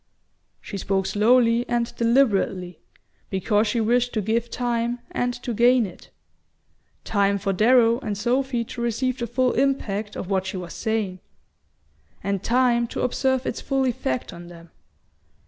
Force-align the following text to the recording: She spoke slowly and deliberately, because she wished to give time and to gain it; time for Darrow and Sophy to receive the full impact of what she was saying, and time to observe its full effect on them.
She 0.61 0.79
spoke 0.79 1.05
slowly 1.05 1.63
and 1.69 1.95
deliberately, 1.95 2.79
because 3.29 3.67
she 3.67 3.79
wished 3.79 4.13
to 4.13 4.21
give 4.23 4.49
time 4.49 4.97
and 5.11 5.31
to 5.43 5.53
gain 5.53 5.85
it; 5.85 6.09
time 7.03 7.37
for 7.37 7.53
Darrow 7.53 7.99
and 7.99 8.17
Sophy 8.17 8.63
to 8.63 8.81
receive 8.81 9.19
the 9.19 9.27
full 9.27 9.53
impact 9.53 10.15
of 10.15 10.27
what 10.27 10.47
she 10.47 10.57
was 10.57 10.73
saying, 10.73 11.19
and 12.23 12.41
time 12.41 12.87
to 12.87 13.01
observe 13.01 13.45
its 13.45 13.61
full 13.61 13.85
effect 13.85 14.33
on 14.33 14.47
them. 14.47 14.71